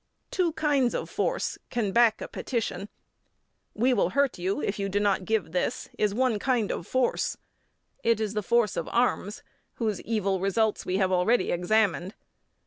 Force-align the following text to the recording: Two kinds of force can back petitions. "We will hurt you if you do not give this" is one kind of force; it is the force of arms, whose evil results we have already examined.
Two 0.31 0.51
kinds 0.53 0.95
of 0.95 1.11
force 1.11 1.59
can 1.69 1.91
back 1.91 2.17
petitions. 2.31 2.87
"We 3.75 3.93
will 3.93 4.09
hurt 4.09 4.39
you 4.39 4.59
if 4.59 4.79
you 4.79 4.89
do 4.89 4.99
not 4.99 5.25
give 5.25 5.51
this" 5.51 5.89
is 5.95 6.11
one 6.11 6.39
kind 6.39 6.71
of 6.71 6.87
force; 6.87 7.37
it 8.03 8.19
is 8.19 8.33
the 8.33 8.41
force 8.41 8.75
of 8.75 8.89
arms, 8.91 9.43
whose 9.75 10.01
evil 10.01 10.39
results 10.39 10.87
we 10.87 10.97
have 10.97 11.11
already 11.11 11.51
examined. 11.51 12.15